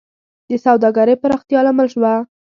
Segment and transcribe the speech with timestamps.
[0.49, 2.13] د سوداګرۍ د پراختیا لامل شوه